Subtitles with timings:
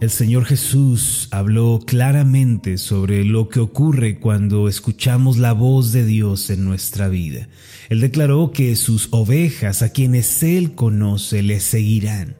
[0.00, 6.48] El Señor Jesús habló claramente sobre lo que ocurre cuando escuchamos la voz de Dios
[6.48, 7.48] en nuestra vida.
[7.90, 12.36] Él declaró que sus ovejas, a quienes Él conoce, le seguirán.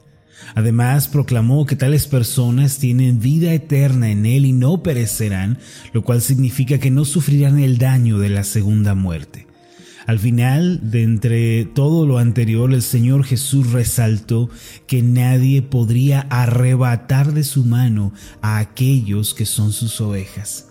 [0.55, 5.59] Además, proclamó que tales personas tienen vida eterna en Él y no perecerán,
[5.93, 9.50] lo cual significa que no sufrirán el daño de la segunda muerte.
[10.11, 14.51] Al final, de entre todo lo anterior, el Señor Jesús resaltó
[14.89, 20.67] que nadie podría arrebatar de su mano a aquellos que son sus ovejas.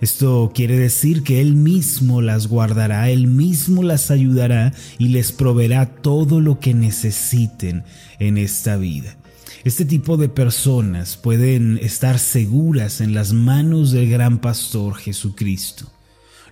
[0.00, 5.86] Esto quiere decir que Él mismo las guardará, Él mismo las ayudará y les proveerá
[5.96, 7.82] todo lo que necesiten
[8.20, 9.16] en esta vida.
[9.64, 15.90] Este tipo de personas pueden estar seguras en las manos del gran pastor Jesucristo.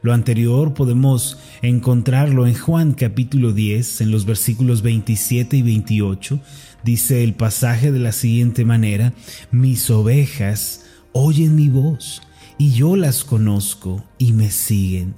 [0.02, 6.40] Lo anterior podemos encontrarlo en Juan capítulo 10, en los versículos 27 y 28.
[6.82, 9.12] Dice el pasaje de la siguiente manera,
[9.52, 12.20] mis ovejas oyen mi voz,
[12.58, 15.14] y yo las conozco y me siguen.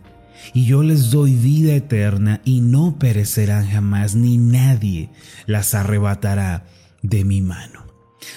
[0.52, 5.08] Y yo les doy vida eterna y no perecerán jamás, ni nadie
[5.46, 6.66] las arrebatará
[7.00, 7.83] de mi mano.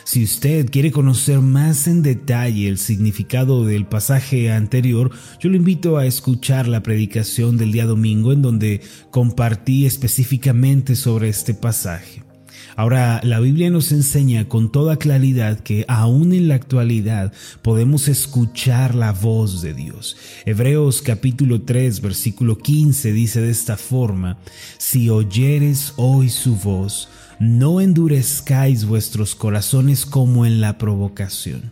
[0.03, 5.97] Si usted quiere conocer más en detalle el significado del pasaje anterior, yo lo invito
[5.97, 12.26] a escuchar la predicación del día domingo en donde compartí específicamente sobre este pasaje.
[12.75, 18.95] Ahora, la Biblia nos enseña con toda claridad que aún en la actualidad podemos escuchar
[18.95, 20.17] la voz de Dios.
[20.45, 24.37] Hebreos capítulo 3 versículo 15 dice de esta forma,
[24.77, 31.71] si oyeres hoy su voz, no endurezcáis vuestros corazones como en la provocación.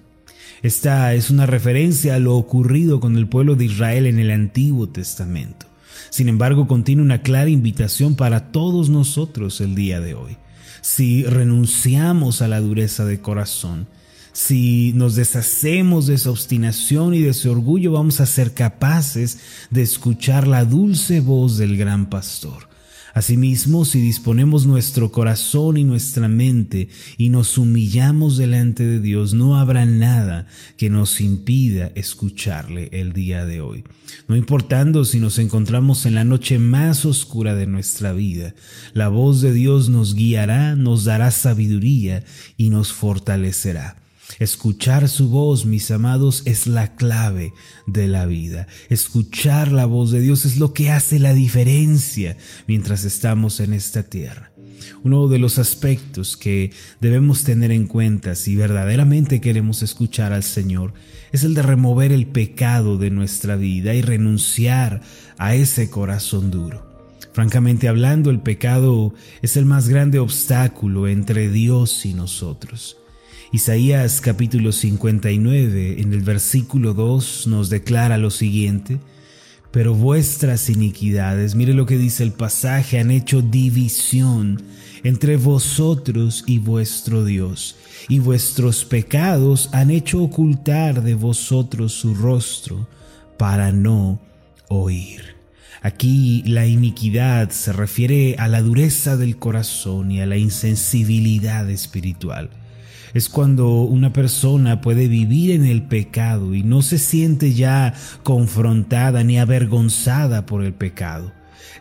[0.62, 4.90] Esta es una referencia a lo ocurrido con el pueblo de Israel en el Antiguo
[4.90, 5.68] Testamento.
[6.10, 10.38] Sin embargo, contiene una clara invitación para todos nosotros el día de hoy.
[10.88, 13.88] Si renunciamos a la dureza de corazón,
[14.34, 19.40] si nos deshacemos de esa obstinación y de ese orgullo, vamos a ser capaces
[19.72, 22.75] de escuchar la dulce voz del gran pastor
[23.16, 29.56] Asimismo, si disponemos nuestro corazón y nuestra mente y nos humillamos delante de Dios, no
[29.56, 33.86] habrá nada que nos impida escucharle el día de hoy.
[34.28, 38.54] No importando si nos encontramos en la noche más oscura de nuestra vida,
[38.94, 42.26] la voz de Dios nos guiará, nos dará sabiduría
[42.58, 43.96] y nos fortalecerá.
[44.40, 47.54] Escuchar su voz, mis amados, es la clave
[47.88, 48.68] de la vida.
[48.90, 52.38] Escuchar la voz de Dios es lo que hace la diferencia
[52.68, 54.52] mientras estamos en esta tierra.
[55.04, 60.94] Uno de los aspectos que debemos tener en cuenta si verdaderamente queremos escuchar al Señor
[61.32, 65.02] es el de remover el pecado de nuestra vida y renunciar
[65.38, 66.86] a ese corazón duro.
[67.34, 72.98] Francamente hablando, el pecado es el más grande obstáculo entre Dios y nosotros.
[73.52, 79.00] Isaías capítulo 59 en el versículo 2 nos declara lo siguiente,
[79.72, 84.64] pero vuestras iniquidades, mire lo que dice el pasaje, han hecho división
[85.04, 87.76] entre vosotros y vuestro Dios,
[88.10, 92.88] y vuestros pecados han hecho ocultar de vosotros su rostro
[93.38, 94.20] para no
[94.70, 95.36] oír.
[95.84, 102.50] Aquí la iniquidad se refiere a la dureza del corazón y a la insensibilidad espiritual
[103.16, 107.94] es cuando una persona puede vivir en el pecado y no se siente ya
[108.24, 111.32] confrontada ni avergonzada por el pecado.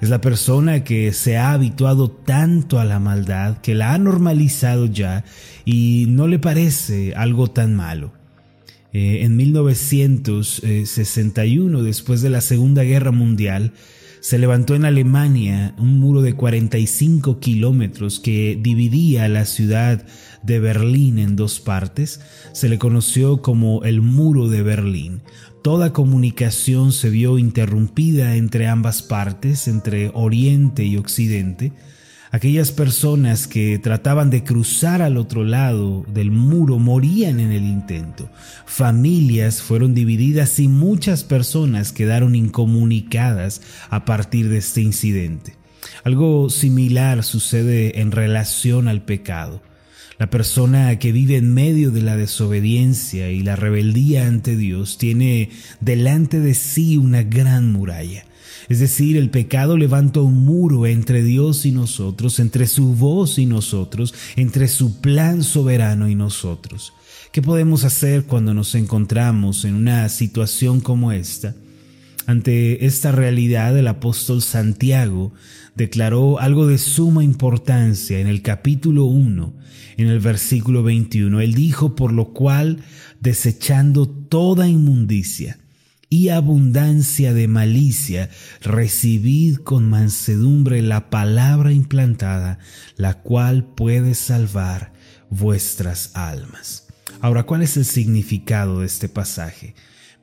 [0.01, 4.87] Es la persona que se ha habituado tanto a la maldad que la ha normalizado
[4.87, 5.25] ya
[5.65, 8.13] y no le parece algo tan malo.
[8.93, 13.73] Eh, en 1961, después de la Segunda Guerra Mundial,
[14.25, 20.07] se levantó en Alemania un muro de 45 kilómetros que dividía la ciudad
[20.43, 22.23] de Berlín en dos partes.
[22.55, 25.21] Se le conoció como el muro de Berlín.
[25.63, 31.75] Toda comunicación se vio interrumpida entre ambas partes, entre Oriente y Occidente.
[32.35, 38.29] Aquellas personas que trataban de cruzar al otro lado del muro morían en el intento.
[38.67, 45.55] Familias fueron divididas y muchas personas quedaron incomunicadas a partir de este incidente.
[46.03, 49.63] Algo similar sucede en relación al pecado.
[50.25, 55.51] La persona que vive en medio de la desobediencia y la rebeldía ante Dios tiene
[55.83, 58.25] delante de sí una gran muralla
[58.71, 63.45] es decir, el pecado levanta un muro entre Dios y nosotros, entre su voz y
[63.45, 66.95] nosotros, entre su plan soberano y nosotros.
[67.31, 71.55] ¿Qué podemos hacer cuando nos encontramos en una situación como esta?
[72.27, 75.33] Ante esta realidad, el apóstol Santiago
[75.75, 79.55] declaró algo de suma importancia en el capítulo 1,
[79.97, 81.41] en el versículo 21.
[81.41, 82.85] Él dijo, por lo cual,
[83.21, 85.59] desechando toda inmundicia
[86.09, 88.31] y abundancia de malicia,
[88.61, 92.59] recibid con mansedumbre la palabra implantada,
[92.97, 94.93] la cual puede salvar
[95.31, 96.87] vuestras almas.
[97.21, 99.75] Ahora, ¿cuál es el significado de este pasaje?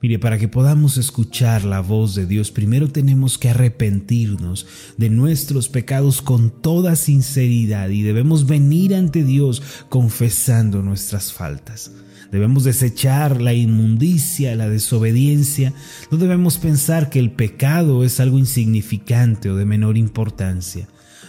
[0.02, 4.66] Mire, para que podamos escuchar la voz de Dios, primero tenemos que arrepentirnos
[4.98, 11.92] de nuestros pecados con toda sinceridad y debemos venir ante Dios confesando nuestras faltas.
[12.32, 15.72] Debemos desechar la inmundicia, la desobediencia.
[16.10, 20.88] No debemos pensar que el pecado es algo insignificante o de menor importancia.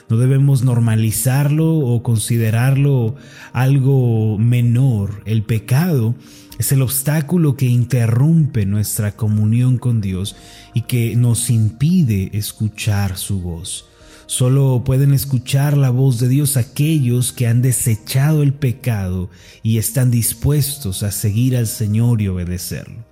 [0.09, 3.17] No debemos normalizarlo o considerarlo
[3.53, 5.23] algo menor.
[5.27, 6.15] El pecado
[6.59, 10.37] es el obstáculo que interrumpe nuestra comunión con Dios
[10.75, 13.87] y que nos impide escuchar su voz.
[14.27, 19.31] Solo pueden escuchar la voz de Dios aquellos que han desechado el pecado
[19.63, 23.05] y están dispuestos a seguir al Señor y obedecerlo.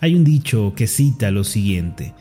[0.00, 2.12] Hay un dicho que cita lo siguiente,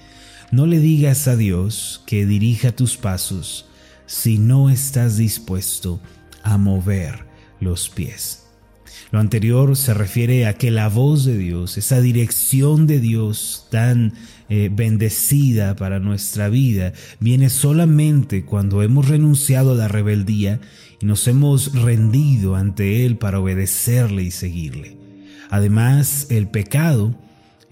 [0.52, 3.66] no le digas a Dios que dirija tus pasos
[4.06, 6.00] si no estás dispuesto
[6.44, 7.26] a mover
[7.60, 8.45] los pies.
[9.12, 14.14] Lo anterior se refiere a que la voz de Dios, esa dirección de Dios tan
[14.50, 20.60] eh, bendecida para nuestra vida, viene solamente cuando hemos renunciado a la rebeldía
[21.02, 24.98] y nos hemos rendido ante Él para obedecerle y seguirle.
[25.50, 27.16] Además, el pecado,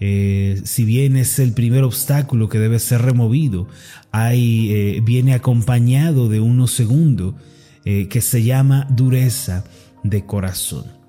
[0.00, 3.68] eh, si bien es el primer obstáculo que debe ser removido,
[4.14, 7.36] eh, viene acompañado de uno segundo
[7.84, 9.62] que se llama dureza
[10.04, 11.03] de corazón.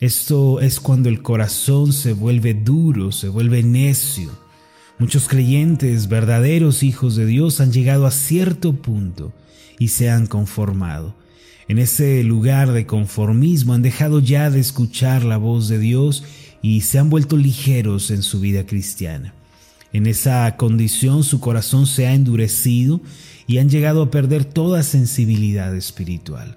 [0.00, 4.30] Esto es cuando el corazón se vuelve duro, se vuelve necio.
[4.98, 9.34] Muchos creyentes, verdaderos hijos de Dios, han llegado a cierto punto
[9.78, 11.14] y se han conformado.
[11.68, 16.24] En ese lugar de conformismo han dejado ya de escuchar la voz de Dios
[16.62, 19.34] y se han vuelto ligeros en su vida cristiana.
[19.92, 23.02] En esa condición su corazón se ha endurecido
[23.46, 26.56] y han llegado a perder toda sensibilidad espiritual.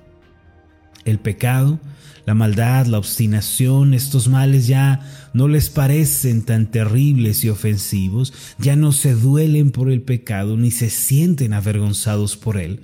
[1.05, 1.79] El pecado
[2.25, 5.01] la maldad, la obstinación, estos males ya
[5.33, 10.71] no les parecen tan terribles y ofensivos, ya no se duelen por el pecado ni
[10.71, 12.79] se sienten avergonzados por él.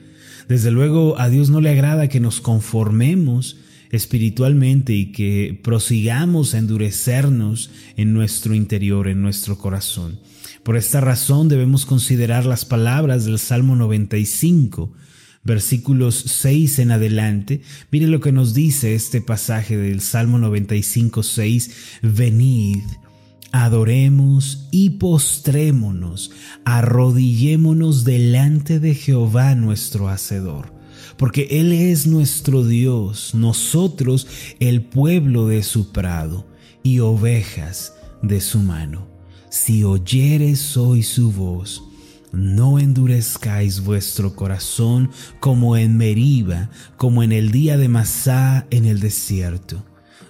[0.49, 3.57] Desde luego a Dios no le agrada que nos conformemos
[3.91, 10.19] espiritualmente y que prosigamos a endurecernos en nuestro interior, en nuestro corazón.
[10.63, 14.91] Por esta razón debemos considerar las palabras del Salmo 95,
[15.49, 21.71] versículos 6 en adelante, mire lo que nos dice este pasaje del Salmo 95, 6,
[22.03, 22.83] venid,
[23.51, 26.29] adoremos y postrémonos,
[26.65, 30.71] arrodillémonos delante de Jehová nuestro Hacedor,
[31.17, 34.27] porque Él es nuestro Dios, nosotros
[34.59, 36.45] el pueblo de su prado
[36.83, 39.07] y ovejas de su mano.
[39.49, 41.88] Si oyeres hoy su voz,
[42.31, 48.99] no endurezcáis vuestro corazón como en Meriba, como en el día de Masá en el
[48.99, 49.83] desierto,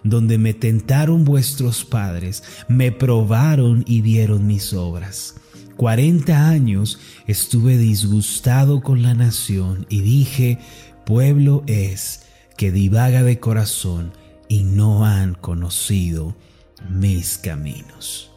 [0.03, 5.35] donde me tentaron vuestros padres, me probaron y vieron mis obras.
[5.75, 10.59] Cuarenta años estuve disgustado con la nación y dije,
[11.05, 12.23] pueblo es
[12.57, 14.11] que divaga de corazón
[14.49, 16.35] y no han conocido
[16.89, 18.28] mis caminos.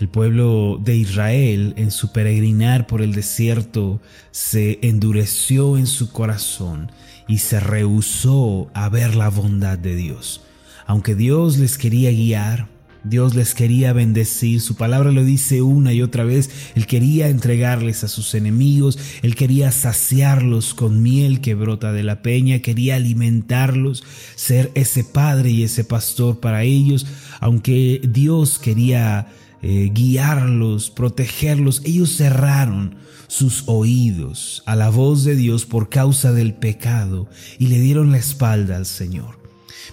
[0.00, 6.90] El pueblo de Israel en su peregrinar por el desierto se endureció en su corazón
[7.28, 10.40] y se rehusó a ver la bondad de Dios.
[10.86, 12.66] Aunque Dios les quería guiar,
[13.04, 18.02] Dios les quería bendecir, su palabra lo dice una y otra vez, Él quería entregarles
[18.02, 24.02] a sus enemigos, Él quería saciarlos con miel que brota de la peña, quería alimentarlos,
[24.34, 27.06] ser ese padre y ese pastor para ellos,
[27.40, 29.28] aunque Dios quería
[29.62, 36.54] eh, guiarlos, protegerlos, ellos cerraron sus oídos a la voz de Dios por causa del
[36.54, 39.38] pecado y le dieron la espalda al Señor.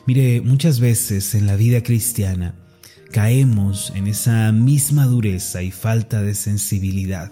[0.05, 2.55] Mire, muchas veces en la vida cristiana
[3.11, 7.31] caemos en esa misma dureza y falta de sensibilidad.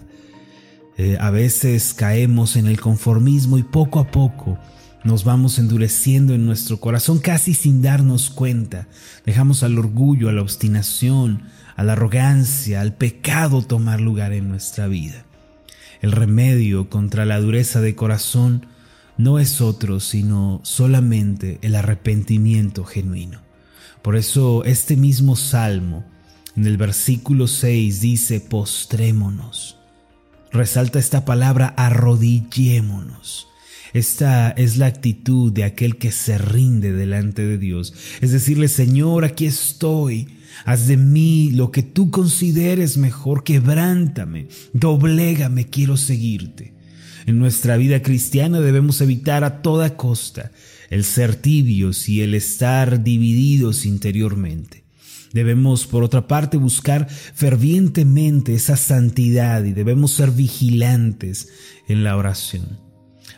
[0.97, 4.57] Eh, a veces caemos en el conformismo y poco a poco
[5.05, 8.87] nos vamos endureciendo en nuestro corazón casi sin darnos cuenta.
[9.23, 11.43] Dejamos al orgullo, a la obstinación,
[11.75, 15.25] a la arrogancia, al pecado tomar lugar en nuestra vida.
[16.01, 18.67] El remedio contra la dureza de corazón
[19.17, 23.41] no es otro sino solamente el arrepentimiento genuino.
[24.01, 26.05] Por eso este mismo salmo
[26.55, 29.77] En el versículo 6 dice, postrémonos.
[30.53, 33.49] Resalta esta palabra, arrodillémonos.
[33.95, 37.93] Esta es la actitud de aquel que se rinde delante de Dios.
[38.19, 40.27] Es decirle, Señor, aquí estoy.
[40.65, 43.45] Haz de mí lo que tú consideres mejor.
[43.45, 46.73] Quebrántame, doblégame, quiero seguirte.
[47.25, 50.51] En nuestra vida cristiana debemos evitar a toda costa
[50.89, 54.83] el ser tibios y el estar divididos interiormente.
[55.31, 61.47] Debemos, por otra parte, buscar fervientemente esa santidad y debemos ser vigilantes
[61.87, 62.84] en la oración.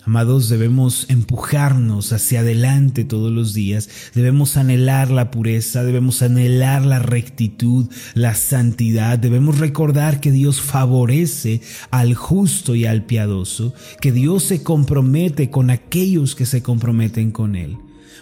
[0.07, 6.99] Amados, debemos empujarnos hacia adelante todos los días, debemos anhelar la pureza, debemos anhelar la
[6.99, 11.59] rectitud, la santidad, debemos recordar que Dios favorece
[11.91, 17.57] al justo y al piadoso, que Dios se compromete con aquellos que se comprometen con
[17.57, 17.77] Él.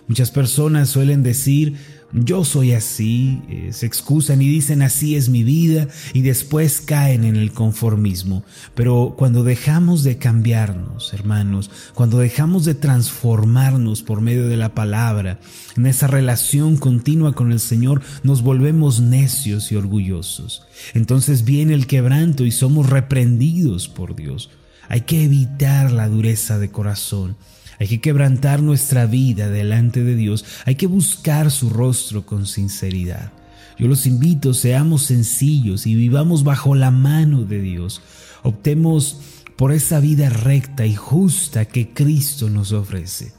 [0.07, 1.77] Muchas personas suelen decir,
[2.13, 7.23] yo soy así, eh, se excusan y dicen así es mi vida y después caen
[7.23, 8.43] en el conformismo.
[8.75, 15.39] Pero cuando dejamos de cambiarnos, hermanos, cuando dejamos de transformarnos por medio de la palabra,
[15.75, 20.63] en esa relación continua con el Señor, nos volvemos necios y orgullosos.
[20.93, 24.51] Entonces viene el quebranto y somos reprendidos por Dios.
[24.87, 27.35] Hay que evitar la dureza de corazón.
[27.79, 30.45] Hay que quebrantar nuestra vida delante de Dios.
[30.65, 33.31] Hay que buscar su rostro con sinceridad.
[33.77, 38.01] Yo los invito, seamos sencillos y vivamos bajo la mano de Dios.
[38.43, 39.19] Optemos
[39.57, 43.33] por esa vida recta y justa que Cristo nos ofrece.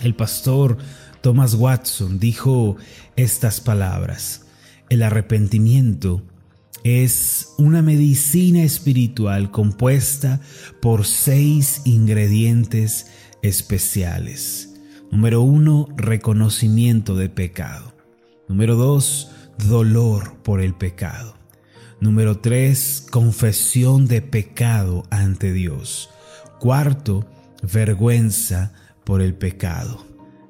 [0.00, 0.78] El pastor
[1.22, 2.76] Thomas Watson dijo
[3.16, 4.46] estas palabras.
[4.88, 6.22] El arrepentimiento
[6.84, 10.40] es una medicina espiritual compuesta
[10.80, 13.06] por seis ingredientes
[13.42, 14.74] especiales.
[15.10, 17.92] Número uno, reconocimiento de pecado.
[18.48, 19.30] Número dos,
[19.68, 21.36] dolor por el pecado.
[22.00, 26.10] Número tres, confesión de pecado ante Dios.
[26.58, 27.26] Cuarto,
[27.72, 28.72] vergüenza
[29.04, 30.06] por el pecado.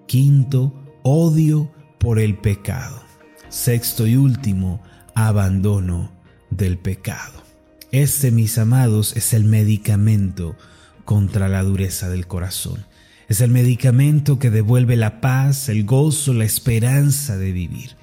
[0.06, 0.72] Quinto,
[1.02, 3.02] odio por el pecado.
[3.48, 4.82] Sexto y último,
[5.14, 6.12] abandono
[6.50, 7.42] del pecado.
[7.90, 10.56] Este, mis amados, es el medicamento
[11.04, 12.84] contra la dureza del corazón.
[13.28, 17.96] Es el medicamento que devuelve la paz, el gozo, la esperanza de vivir.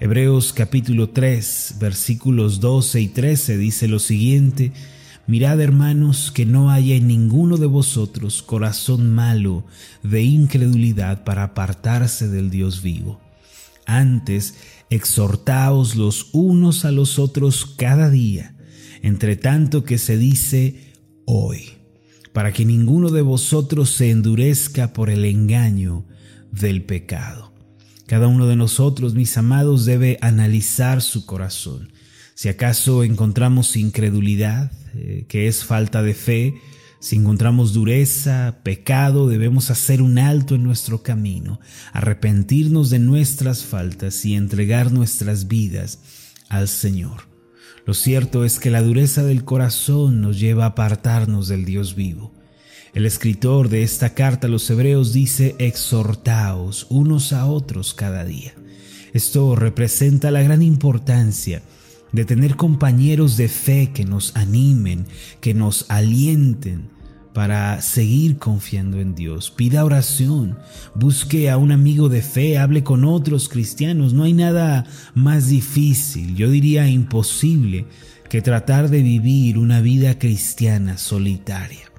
[0.00, 4.72] Hebreos capítulo 3 versículos 12 y 13 dice lo siguiente,
[5.26, 9.64] Mirad hermanos que no haya en ninguno de vosotros corazón malo
[10.02, 13.20] de incredulidad para apartarse del Dios vivo.
[13.86, 14.54] Antes,
[14.90, 18.56] exhortaos los unos a los otros cada día,
[19.02, 20.94] entre tanto que se dice
[21.24, 21.81] hoy
[22.32, 26.04] para que ninguno de vosotros se endurezca por el engaño
[26.50, 27.52] del pecado.
[28.06, 31.92] Cada uno de nosotros, mis amados, debe analizar su corazón.
[32.34, 36.54] Si acaso encontramos incredulidad, eh, que es falta de fe,
[37.00, 41.58] si encontramos dureza, pecado, debemos hacer un alto en nuestro camino,
[41.92, 45.98] arrepentirnos de nuestras faltas y entregar nuestras vidas
[46.48, 47.31] al Señor.
[47.84, 52.32] Lo cierto es que la dureza del corazón nos lleva a apartarnos del Dios vivo.
[52.94, 58.54] El escritor de esta carta a los hebreos dice, exhortaos unos a otros cada día.
[59.12, 61.62] Esto representa la gran importancia
[62.12, 65.06] de tener compañeros de fe que nos animen,
[65.40, 66.90] que nos alienten,
[67.32, 69.50] para seguir confiando en Dios.
[69.50, 70.58] Pida oración,
[70.94, 74.12] busque a un amigo de fe, hable con otros cristianos.
[74.12, 74.84] No hay nada
[75.14, 77.86] más difícil, yo diría imposible,
[78.28, 81.90] que tratar de vivir una vida cristiana solitaria.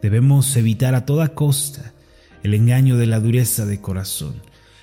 [0.00, 1.92] Debemos evitar a toda costa
[2.42, 4.34] el engaño de la dureza de corazón.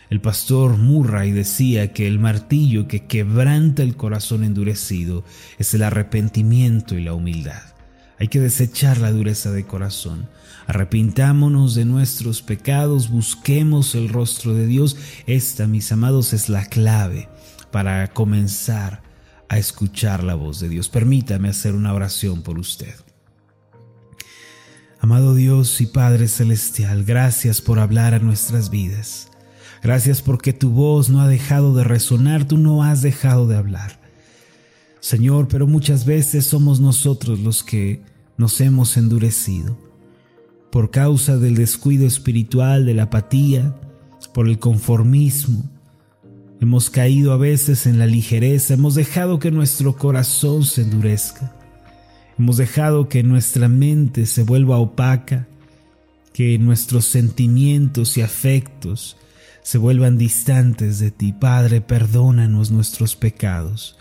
[0.09, 5.23] El pastor Murray decía que el martillo que quebranta el corazón endurecido
[5.59, 7.78] es el arrepentimiento y la humildad.
[8.19, 10.27] Hay que desechar la dureza de corazón.
[10.67, 14.97] Arrepintámonos de nuestros pecados, busquemos el rostro de Dios.
[15.25, 17.29] Esta, mis amados, es la clave
[17.71, 19.01] para comenzar
[19.47, 20.89] a escuchar la voz de Dios.
[20.89, 22.93] Permítame hacer una oración por usted.
[24.99, 29.31] Amado Dios y Padre Celestial, gracias por hablar a nuestras vidas.
[29.81, 33.98] Gracias porque tu voz no ha dejado de resonar, tú no has dejado de hablar.
[34.99, 38.01] Señor, pero muchas veces somos nosotros los que
[38.37, 39.77] nos hemos endurecido
[40.71, 43.75] por causa del descuido espiritual, de la apatía,
[44.33, 45.63] por el conformismo.
[46.61, 51.55] Hemos caído a veces en la ligereza, hemos dejado que nuestro corazón se endurezca,
[52.37, 55.47] hemos dejado que nuestra mente se vuelva opaca,
[56.33, 59.17] que nuestros sentimientos y afectos
[59.63, 61.33] se vuelvan distantes de ti.
[61.33, 63.97] Padre, perdónanos nuestros pecados.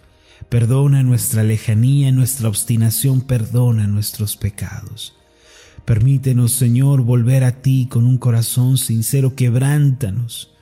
[0.49, 5.15] Perdona nuestra lejanía, nuestra obstinación, perdona nuestros pecados.
[5.85, 10.55] Permítenos, Señor, volver a ti con un corazón sincero, quebrántanos.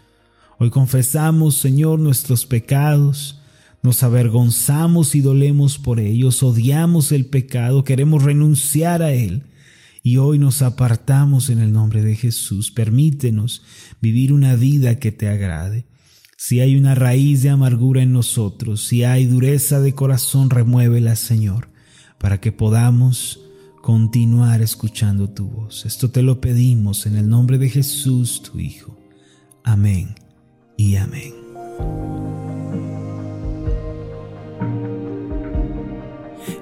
[0.58, 3.40] Hoy confesamos, Señor, nuestros pecados,
[3.82, 9.44] nos avergonzamos y dolemos por ellos, odiamos el pecado, queremos renunciar a él
[10.02, 12.72] y hoy nos apartamos en el nombre de Jesús.
[12.72, 13.62] Permítenos
[14.00, 15.86] vivir una vida que te agrade.
[16.36, 21.70] Si hay una raíz de amargura en nosotros, si hay dureza de corazón, remuévela, Señor,
[22.18, 23.40] para que podamos
[23.80, 25.86] continuar escuchando tu voz.
[25.86, 28.98] Esto te lo pedimos en el nombre de Jesús, tu Hijo.
[29.64, 30.14] Amén
[30.76, 31.32] y amén.